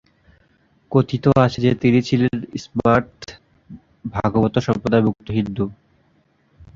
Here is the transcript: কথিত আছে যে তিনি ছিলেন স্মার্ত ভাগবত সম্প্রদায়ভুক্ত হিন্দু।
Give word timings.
কথিত 0.91 1.25
আছে 1.37 1.59
যে 1.65 1.71
তিনি 1.75 1.99
ছিলেন 2.01 2.35
স্মার্ত 2.63 3.19
ভাগবত 4.15 4.55
সম্প্রদায়ভুক্ত 4.67 5.27
হিন্দু। 5.37 5.65